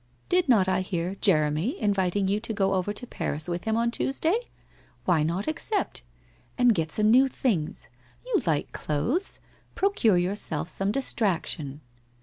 Did 0.29 0.49
not 0.49 0.67
I 0.67 0.81
hear 0.81 1.13
Jeremy 1.21 1.79
inviting 1.79 2.27
you 2.27 2.39
to 2.39 2.53
go 2.55 2.73
over 2.73 2.91
to 2.91 3.05
Paris 3.05 3.47
with 3.47 3.65
him 3.65 3.77
on 3.77 3.91
Tuesday? 3.91 4.49
Why 5.05 5.21
not 5.21 5.47
accept? 5.47 6.01
And 6.57 6.73
get 6.73 6.91
some 6.91 7.11
new 7.11 7.27
things. 7.27 7.87
You 8.25 8.41
like 8.47 8.71
clothes— 8.73 9.41
procure 9.75 10.17
yourself 10.17 10.69
some 10.69 10.91
distraction. 10.91 11.81